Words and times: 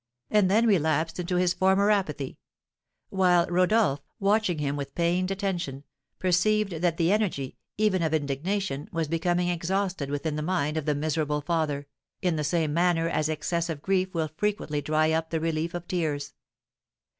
and 0.31 0.49
then 0.49 0.65
relapsed 0.65 1.19
into 1.19 1.35
his 1.35 1.53
former 1.53 1.91
apathy; 1.91 2.39
while 3.11 3.45
Rodolph, 3.45 4.01
watching 4.19 4.57
him 4.57 4.75
with 4.75 4.95
pained 4.95 5.29
attention, 5.29 5.83
perceived 6.17 6.71
that 6.81 6.97
the 6.97 7.11
energy, 7.11 7.59
even 7.77 8.01
of 8.01 8.11
indignation, 8.11 8.89
was 8.91 9.07
becoming 9.07 9.49
exhausted 9.49 10.09
within 10.09 10.37
the 10.37 10.41
mind 10.41 10.75
of 10.75 10.85
the 10.85 10.95
miserable 10.95 11.41
father, 11.41 11.85
in 12.19 12.35
the 12.35 12.43
same 12.43 12.73
manner 12.73 13.07
as 13.07 13.29
excess 13.29 13.69
of 13.69 13.83
grief 13.83 14.11
will 14.15 14.31
frequently 14.37 14.81
dry 14.81 15.11
up 15.11 15.29
the 15.29 15.39
relief 15.39 15.75
of 15.75 15.87
tears. 15.87 16.33